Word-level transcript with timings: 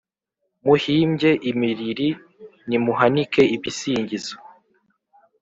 muhimbye 0.65 1.29
imiriri: 1.51 2.09
nimuhanike 2.67 3.41
ibisingizo 3.55 4.35